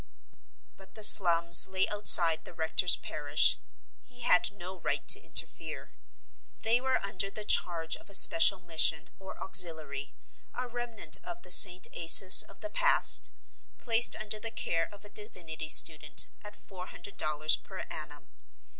But 0.77 0.95
the 0.95 1.03
slums 1.03 1.67
lay 1.67 1.87
outside 1.87 2.43
the 2.43 2.55
rector's 2.55 2.95
parish. 2.95 3.59
He 4.03 4.21
had 4.21 4.51
no 4.51 4.79
right 4.79 5.07
to 5.07 5.19
interfere. 5.21 5.91
They 6.63 6.81
were 6.81 6.97
under 7.05 7.29
the 7.29 7.45
charge 7.45 7.95
of 7.95 8.09
a 8.09 8.15
special 8.15 8.59
mission 8.59 9.11
or 9.19 9.37
auxiliary, 9.39 10.15
a 10.55 10.67
remnant 10.67 11.19
of 11.23 11.43
the 11.43 11.51
St. 11.51 11.85
Asaph's 11.93 12.41
of 12.41 12.61
the 12.61 12.71
past, 12.71 13.29
placed 13.77 14.15
under 14.15 14.39
the 14.39 14.49
care 14.49 14.89
of 14.91 15.05
a 15.05 15.09
divinity 15.09 15.69
student, 15.69 16.25
at 16.43 16.55
four 16.55 16.87
hundred 16.87 17.17
dollars 17.17 17.55
per 17.55 17.81
annum. 17.81 18.27